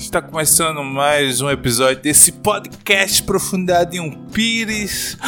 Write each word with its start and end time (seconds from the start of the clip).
Está 0.00 0.22
começando 0.22 0.82
mais 0.82 1.42
um 1.42 1.50
episódio 1.50 2.02
desse 2.02 2.32
podcast 2.32 3.22
Profundidade 3.22 3.98
em 3.98 4.00
um 4.00 4.10
Pires. 4.10 5.18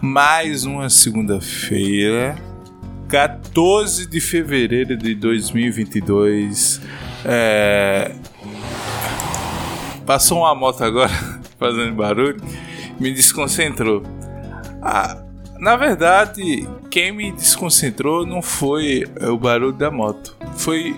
Mais 0.00 0.64
uma 0.64 0.88
segunda-feira, 0.88 2.34
14 3.10 4.06
de 4.06 4.20
fevereiro 4.22 4.96
de 4.96 5.14
2022. 5.14 6.80
É... 7.26 8.12
Passou 10.06 10.38
uma 10.38 10.54
moto 10.54 10.82
agora 10.82 11.12
fazendo 11.60 11.94
barulho, 11.94 12.42
me 12.98 13.12
desconcentrou. 13.12 14.02
Ah, 14.80 15.22
na 15.58 15.76
verdade, 15.76 16.66
quem 16.90 17.12
me 17.12 17.32
desconcentrou 17.32 18.24
não 18.24 18.40
foi 18.40 19.04
o 19.20 19.36
barulho 19.36 19.74
da 19.74 19.90
moto, 19.90 20.34
foi 20.56 20.96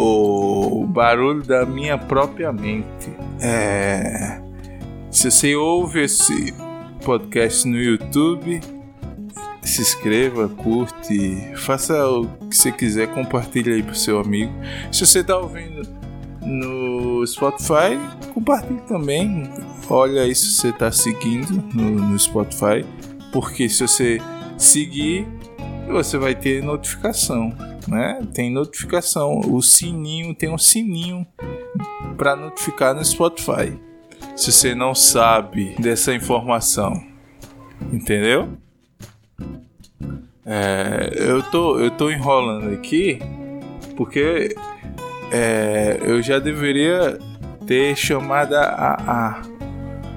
o 0.00 0.86
barulho 0.86 1.42
da 1.42 1.66
minha 1.66 1.98
própria 1.98 2.52
mente. 2.52 3.10
É... 3.40 4.40
Se 5.10 5.30
você 5.30 5.54
ouve 5.54 6.04
esse 6.04 6.54
podcast 7.04 7.68
no 7.68 7.76
YouTube, 7.76 8.60
se 9.62 9.82
inscreva, 9.82 10.48
curte, 10.48 11.52
faça 11.56 12.08
o 12.08 12.26
que 12.48 12.56
você 12.56 12.72
quiser, 12.72 13.08
compartilhe 13.08 13.74
aí 13.74 13.82
pro 13.82 13.94
seu 13.94 14.20
amigo. 14.20 14.52
Se 14.90 15.04
você 15.04 15.22
tá 15.22 15.36
ouvindo 15.36 15.82
no 16.40 17.26
Spotify, 17.26 17.98
compartilhe 18.32 18.80
também. 18.88 19.50
Olha 19.88 20.22
aí 20.22 20.34
se 20.34 20.52
você 20.52 20.72
tá 20.72 20.90
seguindo 20.90 21.50
no, 21.74 21.90
no 21.90 22.18
Spotify, 22.18 22.86
porque 23.32 23.68
se 23.68 23.86
você 23.86 24.18
seguir, 24.56 25.26
você 25.88 26.16
vai 26.16 26.34
ter 26.34 26.62
notificação 26.62 27.52
né? 27.88 28.20
Tem 28.34 28.50
notificação, 28.50 29.40
o 29.40 29.62
sininho 29.62 30.34
tem 30.34 30.52
um 30.52 30.58
sininho 30.58 31.26
para 32.16 32.36
notificar 32.36 32.94
no 32.94 33.04
Spotify. 33.04 33.78
Se 34.36 34.52
você 34.52 34.74
não 34.74 34.94
sabe 34.94 35.74
dessa 35.78 36.14
informação, 36.14 37.02
entendeu? 37.92 38.56
É, 40.44 41.12
eu 41.16 41.42
tô 41.42 41.78
eu 41.78 41.90
tô 41.90 42.10
enrolando 42.10 42.72
aqui 42.74 43.18
porque 43.96 44.54
é, 45.30 45.98
eu 46.02 46.22
já 46.22 46.38
deveria 46.38 47.18
ter 47.66 47.94
chamado 47.96 48.54
a, 48.54 48.96
a, 49.06 49.42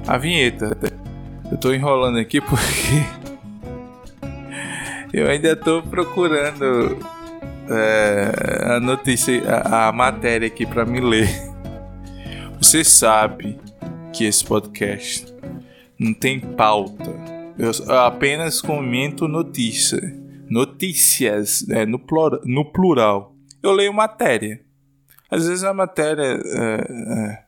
a 0.07 0.17
vinheta. 0.17 0.77
Eu 1.51 1.57
tô 1.57 1.73
enrolando 1.73 2.17
aqui 2.17 2.41
porque 2.41 3.03
eu 5.13 5.29
ainda 5.29 5.55
tô 5.55 5.83
procurando 5.83 6.97
é, 7.75 8.75
a 8.75 8.79
notícia, 8.79 9.41
a, 9.49 9.89
a 9.89 9.91
matéria 9.91 10.47
aqui 10.47 10.65
para 10.65 10.85
me 10.85 10.99
ler. 11.01 11.29
Você 12.57 12.83
sabe 12.83 13.59
que 14.13 14.25
esse 14.25 14.43
podcast 14.45 15.33
não 15.99 16.13
tem 16.13 16.39
pauta. 16.39 17.11
Eu 17.57 17.71
apenas 17.99 18.61
comento 18.61 19.27
notícia, 19.27 19.99
notícias 20.49 21.67
é, 21.69 21.85
no, 21.85 21.99
plural, 21.99 22.41
no 22.45 22.71
plural. 22.71 23.35
Eu 23.61 23.71
leio 23.73 23.93
matéria. 23.93 24.61
Às 25.29 25.47
vezes 25.47 25.63
a 25.63 25.73
matéria 25.73 26.39
é, 26.45 27.43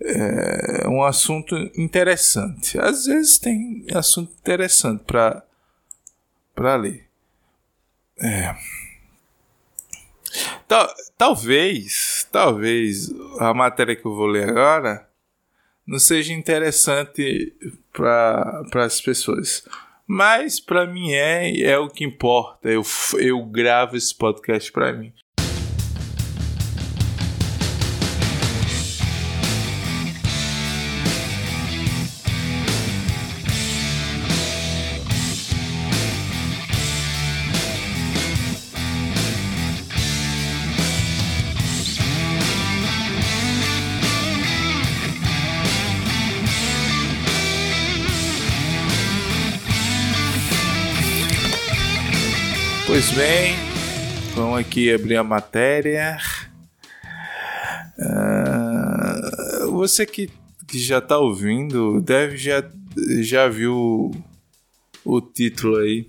é, 0.00 0.84
é 0.84 0.88
um 0.88 1.02
assunto 1.02 1.56
interessante. 1.76 2.78
Às 2.78 3.06
vezes 3.06 3.38
tem 3.38 3.86
assunto 3.94 4.32
interessante 4.40 5.02
para 5.04 6.76
ler. 6.76 7.06
É. 8.20 8.54
Tal, 10.66 10.88
talvez, 11.16 12.26
talvez 12.32 13.12
a 13.38 13.52
matéria 13.52 13.94
que 13.94 14.04
eu 14.04 14.14
vou 14.14 14.26
ler 14.26 14.48
agora 14.48 15.08
não 15.86 15.98
seja 15.98 16.32
interessante 16.32 17.54
para 17.92 18.64
as 18.74 19.00
pessoas. 19.00 19.66
Mas 20.06 20.60
para 20.60 20.86
mim 20.86 21.12
é, 21.12 21.60
é 21.60 21.78
o 21.78 21.88
que 21.88 22.04
importa. 22.04 22.68
Eu, 22.68 22.82
eu 23.18 23.44
gravo 23.44 23.96
esse 23.96 24.14
podcast 24.14 24.70
para 24.72 24.92
mim. 24.92 25.12
Pois 53.06 53.18
bem, 53.18 53.54
vamos 54.34 54.60
aqui 54.60 54.90
abrir 54.90 55.16
a 55.16 55.22
matéria. 55.22 56.16
Uh, 57.98 59.70
você 59.72 60.06
que, 60.06 60.30
que 60.66 60.78
já 60.78 60.98
está 60.98 61.18
ouvindo 61.18 62.00
deve 62.00 62.38
já, 62.38 62.64
já 63.20 63.46
viu 63.46 64.10
o 65.04 65.20
título 65.20 65.80
aí. 65.80 66.08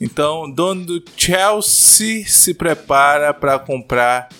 Então, 0.00 0.50
dono 0.50 0.86
do 0.86 1.04
Chelsea 1.14 2.24
se 2.26 2.54
prepara 2.54 3.34
para 3.34 3.58
comprar 3.58 4.30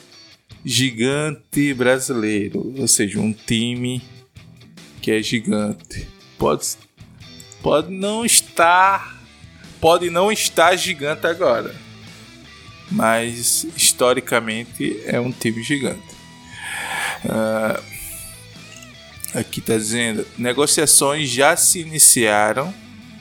gigante 0.65 1.75
brasileiro, 1.75 2.73
ou 2.79 2.89
seja, 2.89 3.21
um 3.21 3.33
time 3.33 4.01
que 5.03 5.11
é 5.11 5.23
gigante. 5.23 6.09
Pode, 6.39 6.67
pode 7.61 7.93
não 7.93 8.25
estar 8.25 9.22
pode 9.83 10.09
não 10.11 10.31
estar 10.31 10.77
gigante 10.77 11.27
agora, 11.27 11.75
mas 12.89 13.67
historicamente 13.77 15.03
é 15.05 15.19
um 15.19 15.33
time 15.33 15.61
gigante. 15.61 16.07
Uh, 17.25 17.83
aqui 19.35 19.59
está 19.59 19.77
dizendo: 19.77 20.25
negociações 20.39 21.29
já 21.29 21.57
se 21.57 21.81
iniciaram 21.81 22.73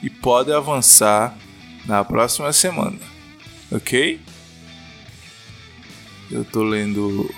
e 0.04 0.08
podem 0.08 0.54
avançar 0.54 1.36
na 1.84 2.04
próxima 2.04 2.52
semana, 2.52 2.98
ok? 3.72 4.20
Eu 6.30 6.42
estou 6.42 6.62
lendo 6.62 7.28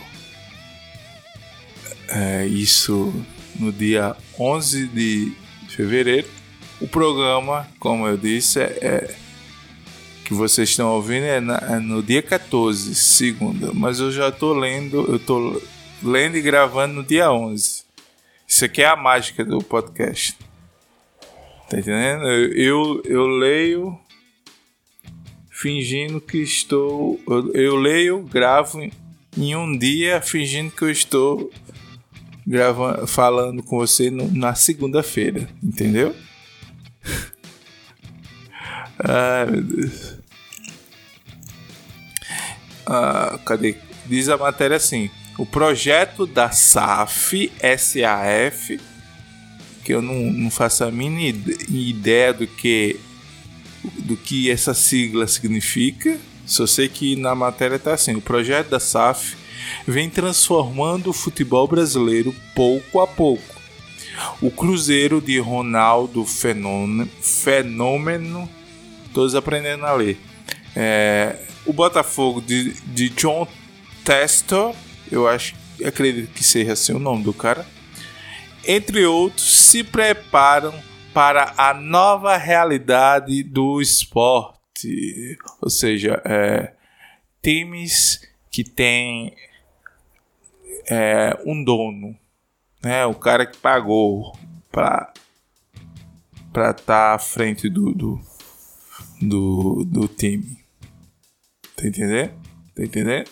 é, 2.08 2.46
isso 2.46 3.24
no 3.56 3.72
dia 3.72 4.14
11 4.38 4.86
de 4.88 5.32
fevereiro 5.68 6.43
o 6.84 6.86
programa, 6.86 7.66
como 7.80 8.06
eu 8.06 8.14
disse, 8.14 8.60
é, 8.60 8.78
é 8.82 9.16
que 10.22 10.34
vocês 10.34 10.68
estão 10.68 10.90
ouvindo 10.90 11.24
é, 11.24 11.40
na, 11.40 11.56
é, 11.56 11.78
no 11.78 12.02
dia 12.02 12.22
14, 12.22 12.94
segunda, 12.94 13.72
mas 13.72 14.00
eu 14.00 14.12
já 14.12 14.28
estou 14.28 14.52
lendo, 14.52 15.02
eu 15.08 15.16
estou 15.16 15.62
lendo 16.02 16.36
e 16.36 16.42
gravando 16.42 16.96
no 16.96 17.02
dia 17.02 17.32
11. 17.32 17.84
Isso 18.46 18.64
aqui 18.66 18.82
é 18.82 18.86
a 18.86 18.96
mágica 18.96 19.42
do 19.42 19.58
podcast. 19.60 20.36
Tá 21.70 21.78
entendendo? 21.78 22.24
Eu, 22.24 22.52
eu, 22.52 23.02
eu 23.06 23.26
leio 23.28 23.98
fingindo 25.48 26.20
que 26.20 26.36
estou. 26.36 27.18
Eu, 27.26 27.52
eu 27.54 27.76
leio, 27.76 28.20
gravo 28.24 28.82
em, 28.82 28.92
em 29.38 29.56
um 29.56 29.76
dia 29.76 30.20
fingindo 30.20 30.70
que 30.70 30.82
eu 30.82 30.90
estou 30.90 31.50
gravando, 32.46 33.06
falando 33.06 33.62
com 33.62 33.78
você 33.78 34.10
no, 34.10 34.30
na 34.30 34.54
segunda-feira, 34.54 35.48
entendeu? 35.62 36.14
Ai, 38.98 39.46
meu 39.50 39.62
Deus. 39.62 40.16
Ah, 42.86 43.38
cadê? 43.44 43.76
Diz 44.06 44.28
a 44.28 44.36
matéria 44.36 44.76
assim: 44.76 45.10
o 45.38 45.46
projeto 45.46 46.26
da 46.26 46.50
SAF, 46.50 47.50
SAF, 47.78 48.78
que 49.84 49.92
eu 49.92 50.02
não, 50.02 50.14
não 50.14 50.50
faço 50.50 50.84
a 50.84 50.90
mínima 50.90 51.42
ideia 51.70 52.32
do 52.32 52.46
que, 52.46 53.00
do 53.82 54.16
que 54.16 54.50
essa 54.50 54.74
sigla 54.74 55.26
significa. 55.26 56.18
Só 56.46 56.66
sei 56.66 56.88
que 56.88 57.16
na 57.16 57.34
matéria 57.34 57.76
está 57.76 57.94
assim: 57.94 58.14
o 58.14 58.20
projeto 58.20 58.70
da 58.70 58.80
SAF 58.80 59.36
vem 59.86 60.10
transformando 60.10 61.10
o 61.10 61.14
futebol 61.14 61.66
brasileiro 61.66 62.34
pouco 62.54 63.00
a 63.00 63.06
pouco 63.06 63.53
o 64.40 64.50
Cruzeiro 64.50 65.20
de 65.20 65.38
Ronaldo 65.38 66.24
Fenômeno, 66.24 67.08
todos 69.12 69.34
aprendendo 69.34 69.84
a 69.86 69.92
ler. 69.92 70.18
É, 70.76 71.36
o 71.64 71.72
Botafogo 71.72 72.40
de, 72.40 72.72
de 72.82 73.08
John 73.10 73.46
Testor, 74.04 74.74
eu 75.10 75.26
acho, 75.26 75.54
acredito 75.84 76.32
que 76.32 76.44
seja 76.44 76.72
assim 76.72 76.92
o 76.92 76.98
nome 76.98 77.22
do 77.24 77.32
cara, 77.32 77.66
entre 78.66 79.04
outros, 79.04 79.68
se 79.68 79.84
preparam 79.84 80.74
para 81.12 81.54
a 81.56 81.72
nova 81.72 82.36
realidade 82.36 83.42
do 83.42 83.80
esporte, 83.80 85.38
ou 85.60 85.70
seja, 85.70 86.20
é, 86.24 86.72
times 87.42 88.20
que 88.50 88.64
têm 88.64 89.34
é, 90.88 91.38
um 91.44 91.62
dono, 91.62 92.16
né? 92.84 93.06
O 93.06 93.14
cara 93.14 93.46
que 93.46 93.56
pagou 93.56 94.36
para 94.70 95.12
para 96.52 96.70
estar 96.70 96.84
tá 96.84 97.14
à 97.14 97.18
frente 97.18 97.68
do, 97.68 97.92
do, 97.92 98.20
do, 99.20 99.84
do 99.84 100.06
time. 100.06 100.56
Tá 101.74 101.88
entendendo? 101.88 102.30
Tá 102.76 102.84
entendendo? 102.84 103.30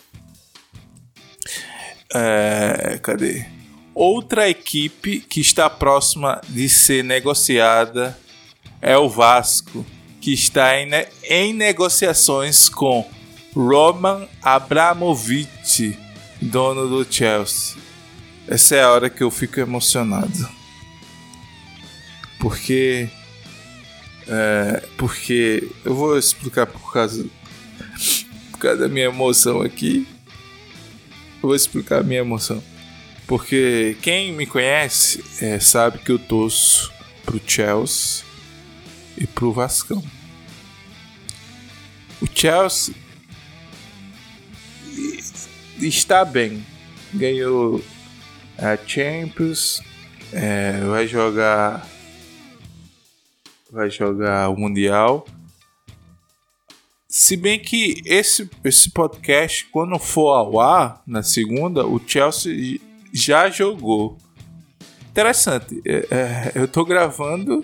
É, 2.12 2.98
cadê? 3.00 3.46
Outra 3.94 4.48
equipe 4.48 5.20
que 5.20 5.40
está 5.40 5.70
próxima 5.70 6.40
de 6.48 6.68
ser 6.68 7.04
negociada 7.04 8.18
é 8.80 8.98
o 8.98 9.08
Vasco, 9.08 9.86
que 10.20 10.32
está 10.32 10.80
em, 10.80 10.90
em 11.22 11.52
negociações 11.52 12.68
com 12.68 13.08
Roman 13.54 14.26
Abramovich, 14.42 15.96
dono 16.40 16.88
do 16.88 17.12
Chelsea. 17.12 17.91
Essa 18.46 18.76
é 18.76 18.82
a 18.82 18.90
hora 18.90 19.08
que 19.08 19.22
eu 19.22 19.30
fico 19.30 19.60
emocionado. 19.60 20.48
Porque. 22.38 23.08
É, 24.26 24.82
porque. 24.96 25.68
Eu 25.84 25.94
vou 25.94 26.18
explicar 26.18 26.66
por 26.66 26.92
causa. 26.92 27.24
Por 28.50 28.58
causa 28.58 28.78
da 28.78 28.88
minha 28.88 29.06
emoção 29.06 29.62
aqui. 29.62 30.06
Eu 31.42 31.48
vou 31.48 31.54
explicar 31.54 32.00
a 32.00 32.02
minha 32.02 32.20
emoção. 32.20 32.62
Porque 33.26 33.96
quem 34.02 34.32
me 34.32 34.46
conhece 34.46 35.24
é, 35.40 35.58
sabe 35.58 35.98
que 35.98 36.10
eu 36.10 36.18
torço 36.18 36.92
pro 37.24 37.40
Chelsea 37.46 38.24
e 39.16 39.26
pro 39.26 39.52
Vascão. 39.52 40.02
O 42.20 42.26
Chelsea 42.32 42.94
está 45.80 46.24
bem. 46.24 46.64
Ganhou 47.14 47.82
a 48.58 48.76
Champions, 48.76 49.82
é, 50.32 50.80
vai 50.80 51.06
jogar 51.06 51.86
vai 53.70 53.90
jogar 53.90 54.50
o 54.50 54.56
Mundial. 54.56 55.26
Se 57.08 57.36
bem 57.36 57.58
que 57.58 58.02
esse, 58.04 58.48
esse 58.64 58.90
podcast, 58.90 59.66
quando 59.66 59.98
for 59.98 60.32
ao 60.34 60.60
ar, 60.60 61.02
na 61.06 61.22
segunda, 61.22 61.86
o 61.86 62.00
Chelsea 62.06 62.78
já 63.12 63.48
jogou. 63.50 64.18
Interessante, 65.10 65.82
é, 65.84 66.06
é, 66.10 66.52
eu 66.54 66.66
tô 66.66 66.84
gravando, 66.84 67.62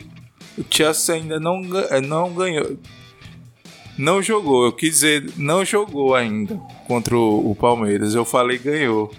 o 0.56 0.64
Chelsea 0.70 1.14
ainda 1.14 1.38
não, 1.38 1.60
não 1.60 2.34
ganhou 2.34 2.78
não 3.98 4.22
jogou, 4.22 4.64
eu 4.64 4.72
quis 4.72 4.90
dizer, 4.90 5.32
não 5.36 5.64
jogou 5.64 6.14
ainda 6.14 6.54
contra 6.86 7.16
o, 7.16 7.50
o 7.50 7.54
Palmeiras. 7.54 8.14
Eu 8.14 8.24
falei 8.24 8.56
ganhou. 8.56 9.12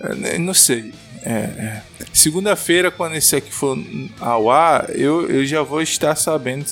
É, 0.00 0.38
não 0.38 0.54
sei. 0.54 0.92
É, 1.22 1.30
é. 1.30 1.82
Segunda-feira, 2.12 2.90
quando 2.90 3.16
esse 3.16 3.34
aqui 3.34 3.52
for 3.52 3.76
ao 4.20 4.50
ar, 4.50 4.90
eu, 4.90 5.28
eu 5.28 5.44
já 5.44 5.62
vou 5.62 5.82
estar 5.82 6.14
sabendo 6.14 6.66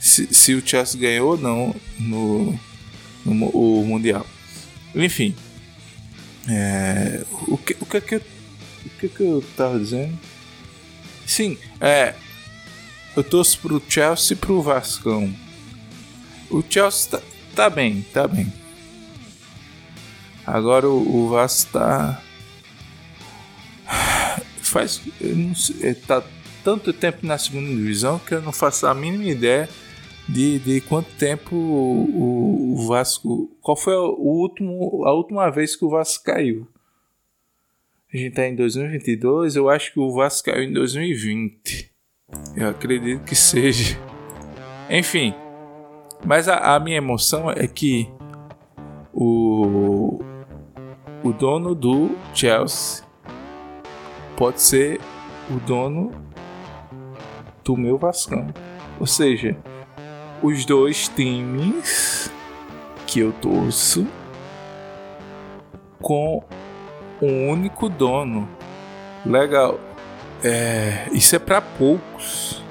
se, 0.00 0.26
se 0.34 0.54
o 0.54 0.66
Chelsea 0.66 1.00
ganhou 1.00 1.30
ou 1.30 1.38
não 1.38 1.74
no, 1.98 2.58
no 3.24 3.46
o 3.48 3.84
Mundial. 3.86 4.26
Enfim. 4.94 5.34
É, 6.48 7.22
o, 7.48 7.56
que, 7.56 7.76
o, 7.80 7.86
que, 7.86 8.00
que, 8.00 8.14
eu, 8.16 8.20
o 8.20 8.90
que, 8.98 9.08
que 9.08 9.20
eu 9.20 9.44
tava 9.56 9.78
dizendo? 9.78 10.18
Sim, 11.26 11.56
é. 11.80 12.14
Eu 13.16 13.22
torço 13.22 13.58
pro 13.60 13.82
Chelsea 13.88 14.34
e 14.34 14.36
pro 14.36 14.60
Vascão. 14.60 15.32
O 16.50 16.62
Chelsea 16.68 17.10
tá, 17.12 17.22
tá 17.54 17.70
bem, 17.70 18.04
tá 18.12 18.26
bem. 18.26 18.52
Agora 20.46 20.88
o, 20.88 21.24
o 21.24 21.28
Vasco 21.28 21.72
tá. 21.72 22.22
Faz. 24.60 25.00
Sei, 25.54 25.94
tá 25.94 26.22
tanto 26.62 26.92
tempo 26.92 27.26
na 27.26 27.36
segunda 27.36 27.68
divisão 27.68 28.18
que 28.18 28.34
eu 28.34 28.42
não 28.42 28.52
faço 28.52 28.86
a 28.86 28.94
mínima 28.94 29.24
ideia 29.24 29.68
de, 30.28 30.58
de 30.58 30.80
quanto 30.80 31.10
tempo 31.18 31.54
o, 31.54 32.74
o 32.74 32.86
Vasco. 32.88 33.54
Qual 33.60 33.76
foi 33.76 33.94
o 33.94 34.16
último, 34.18 35.04
a 35.04 35.12
última 35.12 35.50
vez 35.50 35.76
que 35.76 35.84
o 35.84 35.90
Vasco 35.90 36.24
caiu? 36.24 36.66
A 38.12 38.16
gente 38.16 38.34
tá 38.34 38.46
em 38.46 38.54
2022, 38.54 39.56
eu 39.56 39.68
acho 39.68 39.92
que 39.92 40.00
o 40.00 40.12
Vasco 40.12 40.50
caiu 40.50 40.64
em 40.64 40.72
2020. 40.72 41.90
Eu 42.56 42.68
acredito 42.68 43.24
que 43.24 43.34
seja. 43.34 43.98
Enfim, 44.88 45.34
mas 46.24 46.48
a, 46.48 46.74
a 46.74 46.80
minha 46.80 46.96
emoção 46.96 47.50
é 47.50 47.66
que 47.66 48.08
o, 49.12 50.20
o 51.24 51.32
dono 51.32 51.74
do 51.74 52.10
Chelsea 52.34 53.02
pode 54.36 54.60
ser 54.60 55.00
o 55.50 55.54
dono 55.60 56.12
do 57.64 57.76
meu 57.78 57.96
Vascão. 57.96 58.46
Ou 59.00 59.06
seja, 59.06 59.56
os 60.42 60.66
dois 60.66 61.08
times 61.08 62.30
que 63.06 63.20
eu 63.20 63.32
torço 63.32 64.06
com 66.02 66.44
um 67.22 67.48
único 67.48 67.88
dono. 67.88 68.46
Legal. 69.24 69.80
É, 70.42 71.08
isso 71.10 71.34
é 71.34 71.38
para 71.38 71.62
poucos. 71.62 72.62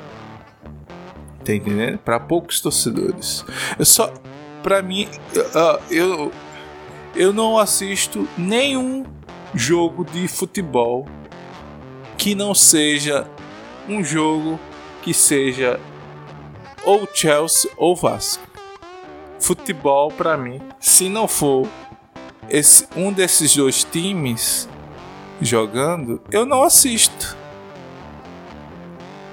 Tá 1.44 1.56
entendendo? 1.56 1.98
Para 1.98 2.20
poucos 2.20 2.62
torcedores. 2.62 3.44
Eu 3.80 3.86
só. 3.86 4.14
Pra 4.62 4.82
mim, 4.82 5.10
uh, 5.36 5.82
eu, 5.92 6.32
eu 7.16 7.32
não 7.32 7.58
assisto 7.58 8.28
nenhum 8.38 9.06
jogo 9.54 10.04
de 10.04 10.28
futebol 10.28 11.08
que 12.18 12.34
não 12.34 12.56
seja 12.56 13.28
um 13.88 14.04
jogo 14.04 14.60
que 15.02 15.14
seja 15.14 15.80
ou 16.84 17.08
Chelsea 17.14 17.70
ou 17.78 17.96
Vasco. 17.96 18.44
Futebol 19.40 20.10
para 20.12 20.38
mim, 20.38 20.62
se 20.80 21.10
não 21.10 21.28
for 21.28 21.68
esse, 22.50 22.88
um 22.96 23.12
desses 23.12 23.56
dois 23.56 23.84
times 23.84 24.70
jogando, 25.42 26.22
eu 26.32 26.46
não 26.46 26.64
assisto. 26.64 27.36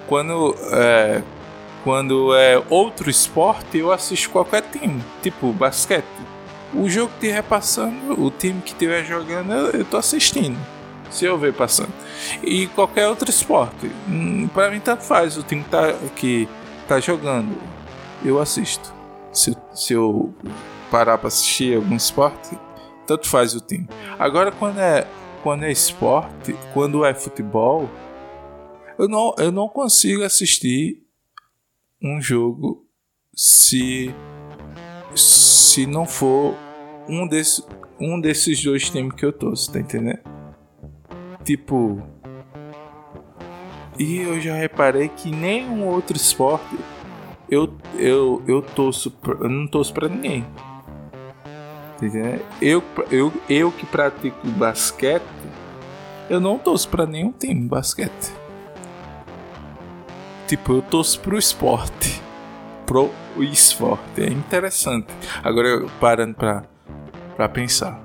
Quando 0.08 0.56
é, 0.72 1.22
quando 1.84 2.34
é 2.34 2.60
outro 2.68 3.08
esporte, 3.08 3.78
eu 3.78 3.92
assisto 3.92 4.30
qualquer 4.30 4.62
time, 4.62 5.02
tipo 5.22 5.52
basquete. 5.52 6.04
O 6.72 6.88
jogo 6.88 7.12
que 7.18 7.26
estiver 7.26 7.42
passando, 7.42 8.20
o 8.22 8.30
time 8.30 8.60
que 8.62 8.72
estiver 8.72 9.04
jogando, 9.04 9.52
eu, 9.52 9.84
tô 9.84 9.96
assistindo. 9.96 10.56
Se 11.10 11.24
eu 11.24 11.36
ver 11.36 11.52
passando. 11.52 11.92
E 12.42 12.68
qualquer 12.68 13.08
outro 13.08 13.28
esporte. 13.28 13.90
Hum, 14.08 14.48
para 14.48 14.70
mim, 14.70 14.78
tanto 14.78 15.02
faz 15.02 15.36
o 15.36 15.42
time 15.42 15.64
que 15.64 15.70
tá, 15.70 15.92
que 16.14 16.48
tá 16.86 17.00
jogando. 17.00 17.56
Eu 18.24 18.40
assisto. 18.40 18.94
Se, 19.32 19.56
se 19.74 19.92
eu 19.94 20.32
parar 20.90 21.18
para 21.18 21.28
assistir 21.28 21.76
algum 21.76 21.96
esporte, 21.96 22.56
tanto 23.06 23.28
faz 23.28 23.54
o 23.54 23.60
time. 23.60 23.88
Agora, 24.18 24.52
quando 24.52 24.78
é, 24.78 25.06
quando 25.42 25.64
é 25.64 25.72
esporte, 25.72 26.54
quando 26.72 27.04
é 27.04 27.12
futebol, 27.12 27.90
eu 28.96 29.08
não, 29.08 29.34
eu 29.38 29.50
não 29.50 29.68
consigo 29.68 30.22
assistir 30.22 31.02
um 32.02 32.20
jogo 32.20 32.86
se 33.34 34.14
se 35.20 35.86
não 35.86 36.06
for 36.06 36.54
um 37.08 37.26
desses 37.26 37.66
um 37.98 38.18
desses 38.18 38.62
dois 38.62 38.88
times 38.88 39.12
que 39.14 39.24
eu 39.24 39.32
torço, 39.32 39.72
tá 39.72 39.78
entendendo? 39.78 40.20
Tipo, 41.44 42.02
e 43.98 44.18
eu 44.18 44.40
já 44.40 44.54
reparei 44.54 45.08
que 45.08 45.30
nenhum 45.30 45.86
outro 45.86 46.16
esporte 46.16 46.78
eu 47.50 47.76
eu 47.98 48.42
eu 48.46 48.62
torço, 48.62 49.12
eu 49.40 49.48
não 49.48 49.66
torço 49.66 49.92
para 49.92 50.08
ninguém. 50.08 50.46
Tá 51.98 52.06
entendendo? 52.06 52.42
Eu 52.62 52.82
eu 53.10 53.32
eu 53.48 53.70
que 53.72 53.84
pratico 53.84 54.46
basquete, 54.46 55.24
eu 56.30 56.40
não 56.40 56.58
torço 56.58 56.88
para 56.88 57.04
nenhum 57.04 57.32
time 57.32 57.68
basquete. 57.68 58.32
Tipo, 60.46 60.74
eu 60.74 60.82
torço 60.82 61.20
pro 61.20 61.38
esporte. 61.38 62.20
Pro 62.86 63.10
esporte. 63.42 64.22
É 64.22 64.26
interessante. 64.26 65.08
Agora 65.42 65.68
eu 65.68 65.90
parando 66.00 66.34
pra 66.34 67.48
pensar. 67.48 68.00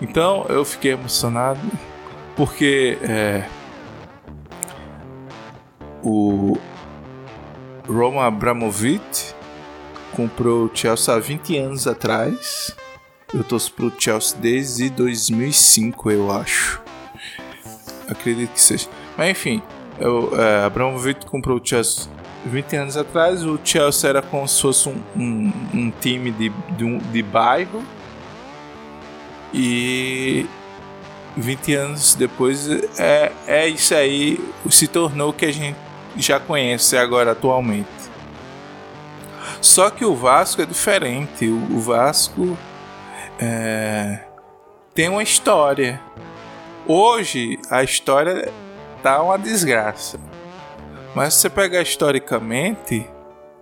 Então 0.00 0.44
eu 0.48 0.64
fiquei 0.64 0.92
emocionado 0.92 1.60
porque 2.36 2.98
é, 3.02 3.46
o 6.02 6.58
Roman 7.88 8.26
Abramovich 8.26 9.34
comprou 10.12 10.66
o 10.66 10.70
Chelsea 10.72 11.14
há 11.14 11.18
20 11.18 11.56
anos 11.58 11.86
atrás. 11.86 12.74
Eu 13.32 13.42
torço 13.42 13.72
pro 13.72 13.92
Chelsea 13.98 14.38
desde 14.38 14.90
2005, 14.90 16.10
eu 16.10 16.30
acho. 16.30 16.80
Acredito 18.08 18.52
que 18.52 18.60
seja. 18.60 18.88
Mas 19.16 19.30
enfim, 19.30 19.62
eu, 19.98 20.30
é, 20.40 20.64
Abramovich 20.64 21.24
comprou 21.26 21.58
o 21.58 21.66
Chelsea 21.66 22.08
20 22.44 22.76
anos 22.76 22.96
atrás. 22.96 23.44
O 23.44 23.58
Chelsea 23.62 24.08
era 24.08 24.22
como 24.22 24.46
se 24.46 24.60
fosse 24.60 24.88
um, 24.88 25.00
um, 25.16 25.52
um 25.72 25.92
time 26.00 26.30
de, 26.30 26.50
de, 26.76 26.84
um, 26.84 26.98
de 26.98 27.22
bairro. 27.22 27.82
E 29.52 30.46
20 31.36 31.74
anos 31.74 32.14
depois, 32.14 32.68
é, 32.98 33.32
é 33.46 33.68
isso 33.68 33.94
aí, 33.94 34.38
se 34.70 34.86
tornou 34.86 35.30
o 35.30 35.32
que 35.32 35.46
a 35.46 35.52
gente 35.52 35.76
já 36.16 36.38
conhece 36.38 36.96
agora 36.96 37.32
atualmente. 37.32 37.88
Só 39.60 39.90
que 39.90 40.04
o 40.04 40.14
Vasco 40.14 40.60
é 40.60 40.66
diferente. 40.66 41.48
O, 41.48 41.80
Vasco 41.80 42.56
é, 43.38 44.20
tem 44.94 45.08
uma 45.08 45.22
história. 45.22 46.00
Hoje 46.86 47.58
a 47.70 47.82
história 47.82 48.52
tá 49.02 49.22
uma 49.22 49.38
desgraça. 49.38 50.18
Mas 51.14 51.34
se 51.34 51.42
você 51.42 51.50
pegar 51.50 51.80
historicamente, 51.80 53.06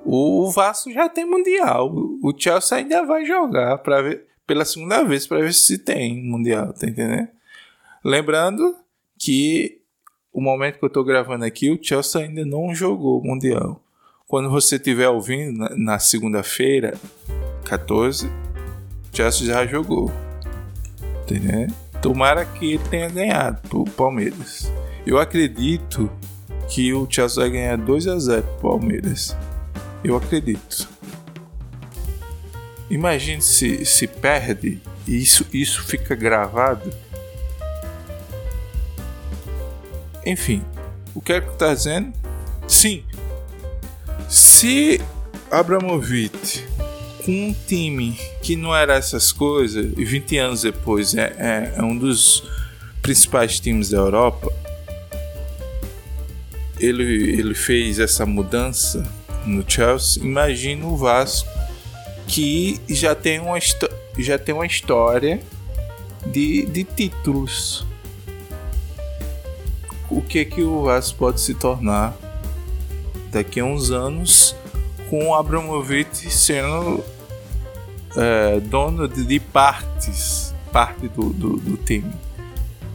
o 0.04 0.50
Vasco 0.50 0.90
já 0.90 1.08
tem 1.08 1.24
mundial. 1.24 1.92
O 2.22 2.32
Chelsea 2.36 2.78
ainda 2.78 3.04
vai 3.04 3.24
jogar 3.26 3.78
para 3.78 4.00
ver 4.02 4.26
pela 4.46 4.64
segunda 4.64 5.04
vez 5.04 5.26
para 5.26 5.40
ver 5.40 5.52
se 5.52 5.78
tem 5.78 6.22
mundial, 6.22 6.72
tá 6.72 6.86
entendendo? 6.86 7.28
Lembrando 8.04 8.74
que 9.18 9.80
o 10.32 10.40
momento 10.40 10.78
que 10.78 10.84
eu 10.84 10.90
tô 10.90 11.04
gravando 11.04 11.44
aqui, 11.44 11.70
o 11.70 11.78
Chelsea 11.80 12.22
ainda 12.22 12.44
não 12.44 12.74
jogou 12.74 13.22
mundial. 13.22 13.82
Quando 14.26 14.50
você 14.50 14.76
estiver 14.76 15.08
ouvindo 15.08 15.68
na, 15.76 15.98
segunda-feira, 15.98 16.98
14, 17.66 18.26
o 18.26 18.30
Chelsea 19.16 19.46
já 19.46 19.66
jogou. 19.66 20.10
Entendeu? 21.22 21.68
Tomara 22.00 22.44
que 22.46 22.74
ele 22.74 22.88
tenha 22.88 23.10
ganhado 23.10 23.60
pro 23.68 23.84
Palmeiras. 23.84 24.72
Eu 25.06 25.18
acredito 25.18 26.10
que 26.68 26.92
o 26.92 27.06
Chelsea 27.08 27.42
vai 27.42 27.50
ganhar 27.50 27.76
2 27.76 28.06
a 28.08 28.18
0 28.18 28.42
pro 28.42 28.70
Palmeiras. 28.70 29.36
Eu 30.02 30.16
acredito. 30.16 30.88
Imagine 32.90 33.40
se, 33.40 33.84
se 33.84 34.06
perde 34.06 34.80
e 35.06 35.16
isso, 35.16 35.46
isso 35.52 35.82
fica 35.84 36.14
gravado. 36.14 36.92
Enfim, 40.24 40.62
o 41.14 41.20
que 41.20 41.32
é 41.32 41.40
que 41.40 41.56
tá 41.56 41.74
dizendo? 41.74 42.12
Sim. 42.68 43.04
Se 44.28 45.00
Abramovich 45.50 46.64
com 47.24 47.30
um 47.30 47.54
time 47.66 48.18
que 48.42 48.56
não 48.56 48.74
era 48.74 48.94
essas 48.94 49.32
coisas, 49.32 49.92
e 49.96 50.04
20 50.04 50.38
anos 50.38 50.62
depois 50.62 51.14
é, 51.14 51.34
é, 51.38 51.74
é 51.76 51.82
um 51.82 51.96
dos 51.96 52.42
principais 53.00 53.60
times 53.60 53.90
da 53.90 53.98
Europa, 53.98 54.52
ele, 56.82 57.38
ele 57.38 57.54
fez 57.54 57.98
essa 57.98 58.26
mudança 58.26 59.08
no 59.46 59.64
Chelsea. 59.68 60.22
Imagina 60.22 60.84
o 60.86 60.96
Vasco 60.96 61.48
que 62.26 62.80
já 62.88 63.14
tem 63.14 63.38
uma, 63.38 63.58
já 64.18 64.38
tem 64.38 64.54
uma 64.54 64.66
história 64.66 65.40
de, 66.26 66.66
de 66.66 66.84
títulos. 66.84 67.86
O 70.10 70.20
que 70.20 70.44
que 70.44 70.62
o 70.62 70.82
Vasco 70.82 71.18
pode 71.18 71.40
se 71.40 71.54
tornar 71.54 72.16
daqui 73.30 73.60
a 73.60 73.64
uns 73.64 73.90
anos 73.90 74.54
com 75.08 75.28
o 75.28 75.34
Abramovich 75.34 76.30
sendo 76.30 77.02
é, 78.16 78.60
dono 78.60 79.08
de, 79.08 79.24
de, 79.24 79.40
partes, 79.40 80.54
parte 80.70 81.08
do, 81.08 81.32
do, 81.32 81.56
do, 81.56 81.76
time. 81.78 82.12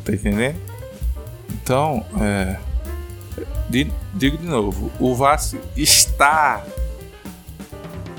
Tá 0.03 0.13
entendendo? 0.13 0.59
Então, 1.49 2.05
é, 2.21 2.57
de, 3.69 3.91
digo 4.13 4.37
de 4.37 4.45
novo, 4.45 4.91
o 4.99 5.15
Vasco 5.15 5.57
está 5.75 6.63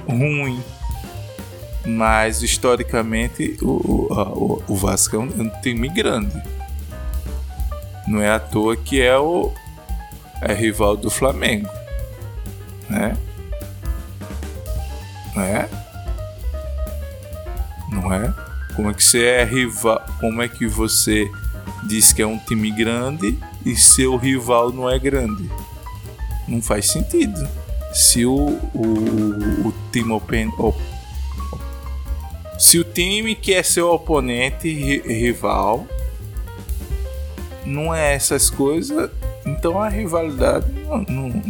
ruim 0.09 0.63
mas 1.89 2.43
historicamente 2.43 3.57
o, 3.63 4.13
o, 4.13 4.63
o 4.69 4.77
Vasco 4.77 5.17
é 5.17 5.19
um, 5.19 5.29
é 5.29 5.43
um, 5.43 5.49
time 5.63 5.89
grande. 5.89 6.41
Não 8.07 8.21
é 8.21 8.31
à 8.31 8.39
toa 8.39 8.77
que 8.77 9.01
é 9.01 9.17
o 9.19 9.53
é 10.41 10.53
rival 10.53 10.97
do 10.97 11.11
Flamengo, 11.11 11.69
né? 12.89 13.17
Não 15.35 15.43
é? 15.43 15.69
Não 17.91 18.15
é? 18.15 18.35
Como 18.77 18.91
é 18.91 18.95
que 18.95 19.03
você 19.03 19.25
é 19.25 19.45
rival? 19.45 20.05
Como 20.21 20.43
é 20.43 20.49
que 20.49 20.67
você 20.67 21.31
diz 21.87 22.13
que 22.13 22.23
é 22.23 22.27
um 22.27 22.39
time 22.39 22.71
grande 22.71 23.39
e 23.69 23.77
seu 23.77 24.17
rival 24.17 24.73
não 24.73 24.89
é 24.89 24.99
grande? 24.99 25.51
Não 26.49 26.63
faz 26.63 26.91
sentido. 26.91 27.47
Se 27.93 28.25
o, 28.25 28.35
o, 28.75 29.69
o 29.69 29.75
time 29.93 30.11
open, 30.13 30.51
se 32.59 32.79
o 32.79 32.85
time 32.85 33.35
que 33.35 33.53
é 33.53 33.63
seu 33.63 33.91
oponente 33.91 34.69
rival 35.07 35.87
não 37.67 37.95
é 37.95 38.15
essas 38.15 38.49
coisas, 38.49 39.11
então 39.45 39.79
a 39.79 39.89
rivalidade 39.91 40.67
não, 40.73 41.03
não, 41.03 41.43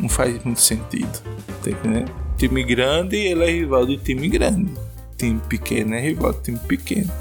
não 0.00 0.08
faz 0.08 0.42
muito 0.44 0.60
sentido. 0.60 1.20
Tá? 1.62 2.14
Time 2.38 2.64
grande, 2.64 3.16
ele 3.16 3.44
é 3.44 3.50
rival 3.50 3.84
do 3.84 3.98
time 3.98 4.28
grande. 4.28 4.72
Time 5.18 5.40
pequeno 5.46 5.94
é 5.94 6.00
rival 6.00 6.32
do 6.32 6.40
time 6.40 6.58
pequeno. 6.58 7.12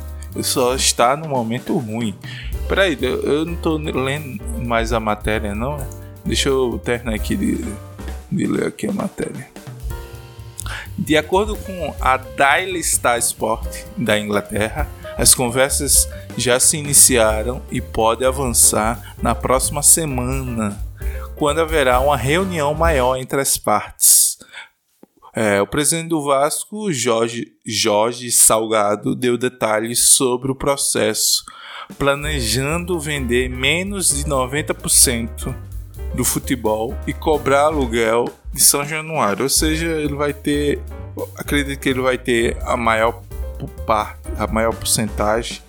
Só 0.41 0.75
está 0.75 1.15
no 1.15 1.27
momento 1.27 1.77
ruim. 1.77 2.15
Peraí, 2.67 2.97
eu, 3.01 3.21
eu 3.21 3.45
não 3.45 3.55
tô 3.55 3.77
lendo 3.77 4.41
mais 4.65 4.91
a 4.91 4.99
matéria, 4.99 5.53
não. 5.53 5.77
Deixa 6.25 6.49
eu 6.49 6.79
terminar 6.83 7.15
aqui 7.15 7.35
de, 7.35 7.63
de 8.31 8.47
ler 8.47 8.67
aqui 8.67 8.87
a 8.87 8.91
matéria. 8.91 9.47
De 10.97 11.15
acordo 11.17 11.55
com 11.55 11.93
a 11.99 12.17
Daily 12.17 12.81
Star 12.83 13.19
Sport 13.19 13.67
da 13.97 14.17
Inglaterra, 14.17 14.87
as 15.17 15.35
conversas 15.35 16.09
já 16.37 16.59
se 16.59 16.77
iniciaram 16.77 17.61
e 17.69 17.79
podem 17.79 18.27
avançar 18.27 19.15
na 19.21 19.35
próxima 19.35 19.83
semana, 19.83 20.77
quando 21.35 21.61
haverá 21.61 21.99
uma 21.99 22.17
reunião 22.17 22.73
maior 22.73 23.17
entre 23.17 23.39
as 23.39 23.57
partes. 23.57 24.24
É, 25.35 25.61
o 25.61 25.67
presidente 25.67 26.07
do 26.07 26.23
Vasco, 26.23 26.93
Jorge, 26.93 27.51
Jorge 27.65 28.31
Salgado, 28.31 29.13
deu 29.13 29.37
detalhes 29.37 30.07
sobre 30.07 30.49
o 30.49 30.55
processo, 30.55 31.43
planejando 31.97 32.97
vender 32.97 33.49
menos 33.49 34.15
de 34.15 34.23
90% 34.23 35.53
do 36.13 36.23
futebol 36.23 36.95
e 37.05 37.13
cobrar 37.13 37.63
aluguel 37.63 38.29
de 38.53 38.61
São 38.61 38.85
Januário. 38.85 39.43
Ou 39.43 39.49
seja, 39.49 39.85
ele 39.85 40.15
vai 40.15 40.33
ter. 40.33 40.81
Acredito 41.37 41.79
que 41.79 41.89
ele 41.89 42.01
vai 42.01 42.17
ter 42.17 42.57
a 42.61 42.77
maior 42.77 43.21
parte, 43.85 44.29
a 44.37 44.47
maior 44.47 44.73
porcentagem 44.73 45.61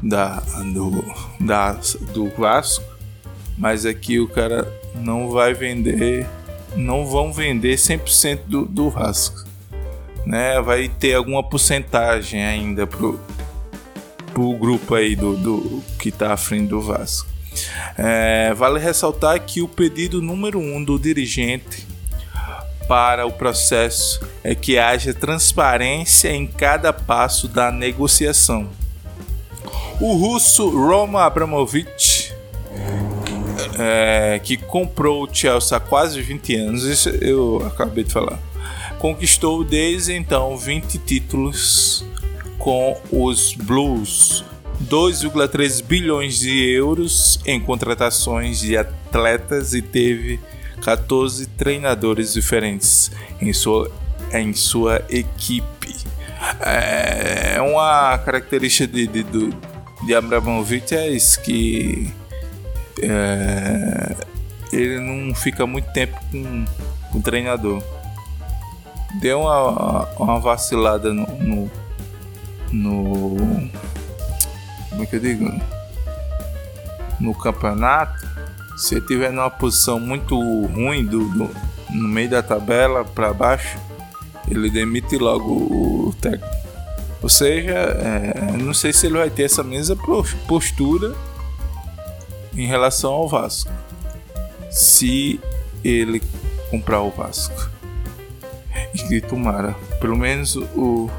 da, 0.00 0.36
do, 0.72 1.04
da, 1.40 1.72
do 2.12 2.28
Vasco. 2.30 2.84
Mas 3.56 3.84
aqui 3.84 4.20
o 4.20 4.28
cara 4.28 4.72
não 4.94 5.30
vai 5.30 5.52
vender. 5.52 6.26
Não 6.76 7.06
vão 7.06 7.32
vender 7.32 7.76
100% 7.76 8.40
do, 8.46 8.64
do 8.64 8.90
Vasco. 8.90 9.44
Né? 10.26 10.60
Vai 10.60 10.88
ter 10.88 11.14
alguma 11.14 11.42
porcentagem 11.42 12.44
ainda 12.44 12.86
pro, 12.86 13.20
pro 14.32 14.52
grupo 14.54 14.94
aí 14.94 15.16
do, 15.16 15.36
do 15.36 15.82
que 15.98 16.10
tá 16.10 16.32
à 16.32 16.36
frente 16.36 16.68
do 16.68 16.80
Vasco. 16.80 17.28
É, 17.96 18.54
vale 18.54 18.78
ressaltar 18.78 19.40
que 19.40 19.60
o 19.60 19.68
pedido 19.68 20.22
número 20.22 20.58
um 20.58 20.82
do 20.82 20.98
dirigente 20.98 21.86
para 22.88 23.26
o 23.26 23.32
processo 23.32 24.20
é 24.42 24.54
que 24.54 24.78
haja 24.78 25.12
transparência 25.12 26.32
em 26.32 26.46
cada 26.46 26.92
passo 26.92 27.46
da 27.46 27.70
negociação. 27.70 28.68
O 30.00 30.14
russo 30.14 30.70
Roman 30.70 31.20
Abramovich, 31.20 32.17
é, 33.78 34.40
que 34.42 34.56
comprou 34.56 35.24
o 35.24 35.28
Chelsea 35.32 35.76
há 35.76 35.80
quase 35.80 36.20
20 36.20 36.54
anos, 36.56 36.84
isso 36.84 37.08
eu 37.08 37.64
acabei 37.66 38.04
de 38.04 38.12
falar, 38.12 38.38
conquistou 38.98 39.64
desde 39.64 40.14
então 40.14 40.56
20 40.56 40.98
títulos 40.98 42.04
com 42.58 43.00
os 43.10 43.54
Blues 43.54 44.44
2,3 44.84 45.82
bilhões 45.82 46.38
de 46.38 46.70
euros 46.70 47.40
em 47.44 47.60
contratações 47.60 48.60
de 48.60 48.76
atletas 48.76 49.74
e 49.74 49.82
teve 49.82 50.38
14 50.82 51.46
treinadores 51.46 52.34
diferentes 52.34 53.10
em 53.40 53.52
sua, 53.52 53.90
em 54.32 54.52
sua 54.52 55.04
equipe. 55.10 55.96
É 56.60 57.60
uma 57.60 58.16
característica 58.18 58.86
de, 58.86 59.06
de, 59.08 59.22
de, 59.24 59.50
de 60.06 60.14
Abramovich 60.14 60.94
é 60.94 61.10
isso 61.10 61.40
que 61.42 62.12
é, 63.02 64.16
ele 64.72 65.00
não 65.00 65.34
fica 65.34 65.66
muito 65.66 65.90
tempo 65.92 66.18
com, 66.30 66.64
com 67.10 67.18
o 67.18 67.22
treinador. 67.22 67.82
Deu 69.20 69.40
uma, 69.40 70.08
uma 70.18 70.40
vacilada 70.40 71.12
no, 71.12 71.26
no, 71.38 71.70
no 72.72 73.70
como 74.90 75.02
é 75.02 75.06
que 75.06 75.16
eu 75.16 75.20
digo? 75.20 75.60
No 77.20 77.34
campeonato, 77.34 78.26
se 78.76 78.96
ele 78.96 79.06
tiver 79.06 79.30
numa 79.30 79.50
posição 79.50 80.00
muito 80.00 80.36
ruim 80.66 81.04
do, 81.04 81.28
do 81.28 81.50
no 81.90 82.08
meio 82.08 82.28
da 82.28 82.42
tabela 82.42 83.04
para 83.04 83.32
baixo, 83.32 83.78
ele 84.48 84.68
demite 84.68 85.16
logo 85.16 85.52
o 85.52 86.14
técnico. 86.20 86.46
Ou 87.22 87.28
seja, 87.28 87.72
é, 87.72 88.56
não 88.56 88.74
sei 88.74 88.92
se 88.92 89.06
ele 89.06 89.18
vai 89.18 89.30
ter 89.30 89.44
essa 89.44 89.62
mesma 89.62 89.96
postura 90.46 91.14
em 92.58 92.66
relação 92.66 93.12
ao 93.12 93.28
Vasco. 93.28 93.70
Se 94.70 95.40
ele 95.84 96.20
comprar 96.70 97.00
o 97.00 97.10
Vasco. 97.10 97.70
E 99.10 99.20
tomara. 99.20 99.74
Pelo 100.00 100.16
menos 100.16 100.56
o, 100.56 101.10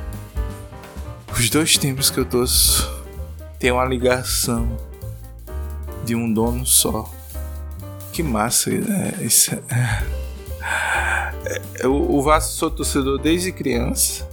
os 1.34 1.50
dois 1.50 1.78
times 1.78 2.10
que 2.10 2.20
eu 2.20 2.26
torço 2.26 2.92
tem 3.58 3.72
uma 3.72 3.86
ligação 3.86 4.78
de 6.06 6.16
um 6.16 6.32
dono 6.32 6.66
só. 6.66 7.10
Que 8.12 8.22
massa, 8.22 8.70
né? 8.72 9.14
Isso, 9.22 9.52
é, 9.54 10.04
é, 11.80 11.88
o 11.88 12.22
Vasco 12.22 12.52
sou 12.52 12.70
torcedor 12.70 13.18
desde 13.18 13.52
criança 13.52 14.28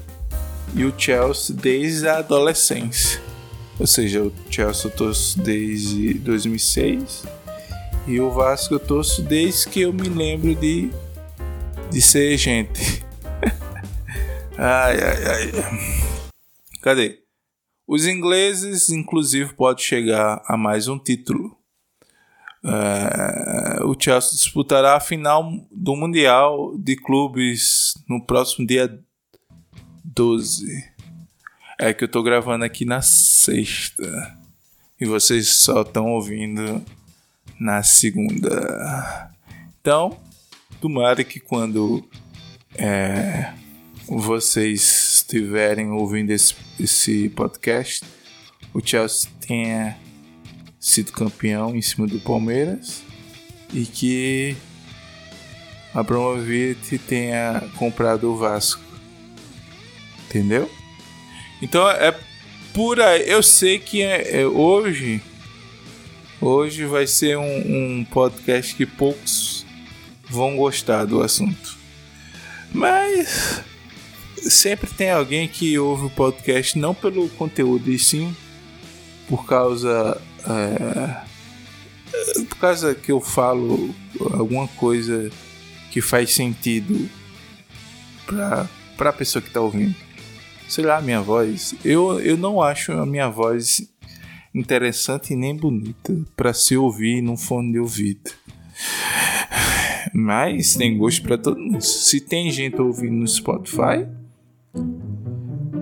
e 0.75 0.85
o 0.85 0.93
Chelsea 0.97 1.55
desde 1.55 2.09
a 2.09 2.19
adolescência. 2.19 3.26
Ou 3.79 3.87
seja, 3.87 4.23
o 4.23 4.33
Chelsea 4.51 4.91
eu 4.91 4.97
torço 4.97 5.39
desde 5.41 6.15
2006 6.15 7.25
e 8.07 8.21
o 8.21 8.31
Vasco 8.31 8.75
eu 8.75 8.81
torço 8.81 9.23
desde 9.23 9.69
que 9.69 9.83
eu 9.83 9.93
me 9.93 10.09
lembro 10.09 10.55
de, 10.55 10.91
de 11.91 12.01
ser 12.01 12.37
gente. 12.39 13.05
ai, 14.57 14.97
ai, 15.01 15.25
ai. 15.27 15.53
Cadê? 16.81 17.21
Os 17.87 18.07
ingleses, 18.07 18.89
inclusive, 18.89 19.55
pode 19.55 19.83
chegar 19.83 20.43
a 20.47 20.57
mais 20.57 20.89
um 20.89 20.99
título. 20.99 21.57
É, 22.65 23.85
o 23.85 23.95
Chelsea 23.99 24.33
disputará 24.33 24.97
a 24.97 25.01
final 25.01 25.49
do 25.71 25.95
Mundial 25.95 26.77
de 26.79 26.97
Clubes 26.97 27.95
no 28.09 28.25
próximo 28.25 28.67
dia 28.67 28.99
12. 30.05 30.96
É 31.79 31.93
que 31.93 32.05
eu 32.05 32.09
tô 32.09 32.23
gravando 32.23 32.65
aqui 32.65 32.85
na 32.87 33.03
sexta. 33.03 34.35
E 34.99 35.05
vocês 35.05 35.49
só 35.59 35.83
estão 35.83 36.07
ouvindo 36.07 36.83
na 37.61 37.83
segunda. 37.83 39.31
Então, 39.81 40.19
tomara 40.81 41.23
que 41.23 41.39
quando 41.39 42.03
é, 42.75 43.53
vocês 44.09 45.17
estiverem 45.17 45.91
ouvindo 45.91 46.31
esse, 46.31 46.55
esse 46.81 47.29
podcast, 47.29 48.05
o 48.73 48.81
Chelsea 48.85 49.31
tenha 49.41 49.99
sido 50.81 51.13
campeão 51.13 51.77
em 51.77 51.83
cima 51.83 52.07
do 52.07 52.19
Palmeiras 52.21 53.03
e 53.73 53.85
que 53.85 54.57
a 55.95 56.01
Abramovich 56.01 56.99
tenha 57.01 57.69
comprado 57.77 58.33
o 58.33 58.37
Vasco. 58.37 58.83
Entendeu? 60.27 60.71
Então 61.61 61.89
é 61.91 62.15
por 62.73 63.01
aí. 63.01 63.29
Eu 63.29 63.43
sei 63.43 63.79
que 63.79 64.03
é, 64.03 64.43
é 64.43 64.47
hoje. 64.47 65.23
Hoje 66.41 66.85
vai 66.85 67.07
ser 67.07 67.39
um, 67.39 68.01
um 68.01 68.05
podcast 68.05 68.75
que 68.75 68.85
poucos 68.85 69.65
vão 70.29 70.57
gostar 70.57 71.05
do 71.07 71.23
assunto. 71.23 71.77
Mas 72.73 73.63
sempre 74.37 74.91
tem 74.91 75.11
alguém 75.11 75.49
que 75.49 75.79
ouve 75.79 76.07
o 76.07 76.11
podcast 76.11 76.79
não 76.79 76.95
pelo 76.95 77.29
conteúdo, 77.31 77.91
e 77.91 77.99
sim 77.99 78.37
por 79.29 79.47
causa. 79.47 80.21
É, 80.49 81.27
por 82.45 82.59
causa 82.59 82.95
que 82.95 83.11
eu 83.11 83.21
falo 83.21 83.95
alguma 84.33 84.69
coisa 84.69 85.31
que 85.91 86.01
faz 86.01 86.33
sentido 86.33 87.09
para 88.27 88.69
a 88.99 89.13
pessoa 89.13 89.43
que 89.43 89.49
está 89.49 89.61
ouvindo. 89.61 90.06
Sei 90.69 90.85
lá, 90.85 91.01
minha 91.01 91.21
voz. 91.21 91.75
Eu, 91.85 92.21
eu 92.21 92.37
não 92.37 92.61
acho 92.61 92.93
a 92.93 93.07
minha 93.07 93.29
voz 93.29 93.81
interessante 94.55 95.37
nem 95.37 95.55
bonita 95.55 96.17
para 96.35 96.53
se 96.53 96.77
ouvir 96.77 97.23
num 97.23 97.37
fone 97.37 97.73
de 97.73 97.79
ouvido. 97.79 98.31
Mas 100.13 100.75
tem 100.75 100.97
gosto 100.97 101.23
para 101.23 101.39
todo 101.39 101.61
mundo. 101.61 101.81
Se 101.81 102.21
tem 102.21 102.51
gente 102.51 102.81
ouvindo 102.81 103.15
no 103.15 103.29
Spotify, 103.29 104.07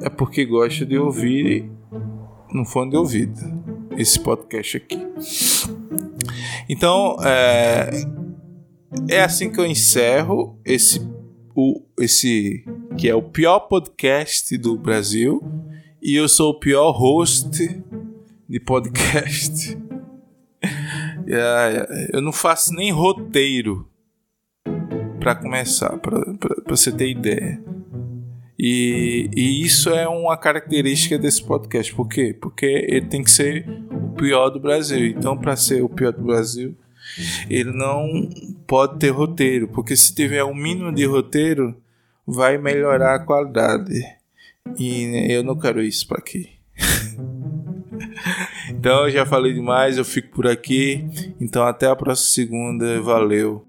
é 0.02 0.10
porque 0.10 0.44
gosta 0.44 0.84
de 0.84 0.98
ouvir 0.98 1.70
no 2.52 2.64
fone 2.64 2.90
de 2.90 2.96
ouvido 2.96 3.40
esse 3.96 4.18
podcast 4.20 4.76
aqui. 4.76 4.98
Então, 6.68 7.16
é, 7.22 7.90
é 9.08 9.22
assim 9.22 9.50
que 9.50 9.60
eu 9.60 9.66
encerro 9.66 10.58
esse, 10.64 11.00
o, 11.54 11.82
esse 11.98 12.64
que 12.98 13.08
é 13.08 13.14
o 13.14 13.22
pior 13.22 13.60
podcast 13.60 14.56
do 14.56 14.76
Brasil 14.76 15.42
e 16.02 16.14
eu 16.14 16.28
sou 16.28 16.50
o 16.50 16.58
pior 16.58 16.92
host 16.92 17.82
de 18.48 18.60
podcast. 18.60 19.76
É, 21.26 22.10
eu 22.16 22.20
não 22.20 22.32
faço 22.32 22.72
nem 22.72 22.92
roteiro 22.92 23.88
para 25.18 25.34
começar, 25.34 25.98
para 25.98 26.20
você 26.66 26.92
ter 26.92 27.10
ideia. 27.10 27.62
E, 28.58 29.28
e, 29.34 29.62
isso 29.64 29.90
é 29.90 30.06
uma 30.06 30.36
característica 30.36 31.18
desse 31.18 31.42
podcast. 31.42 31.92
Por 31.94 32.08
quê? 32.08 32.36
Porque 32.40 32.66
ele 32.66 33.06
tem 33.06 33.24
que 33.24 33.30
ser 33.30 33.66
o 33.90 34.10
pior 34.10 34.50
do 34.50 34.60
Brasil. 34.60 35.06
Então, 35.06 35.36
para 35.36 35.56
ser 35.56 35.82
o 35.82 35.88
pior 35.88 36.12
do 36.12 36.22
Brasil, 36.22 36.76
ele 37.50 37.72
não 37.72 38.28
pode 38.66 38.98
ter 38.98 39.10
roteiro. 39.10 39.66
Porque 39.68 39.96
se 39.96 40.14
tiver 40.14 40.44
um 40.44 40.54
mínimo 40.54 40.92
de 40.92 41.04
roteiro, 41.04 41.76
vai 42.26 42.58
melhorar 42.58 43.14
a 43.14 43.18
qualidade. 43.18 44.00
E 44.78 45.32
eu 45.32 45.42
não 45.42 45.58
quero 45.58 45.82
isso 45.82 46.06
para 46.08 46.18
aqui. 46.18 46.50
então, 48.68 49.06
eu 49.06 49.10
já 49.10 49.26
falei 49.26 49.52
demais. 49.52 49.98
Eu 49.98 50.04
fico 50.04 50.34
por 50.34 50.46
aqui. 50.46 51.06
Então, 51.40 51.64
até 51.64 51.86
a 51.86 51.96
próxima 51.96 52.30
segunda. 52.30 53.00
Valeu. 53.00 53.66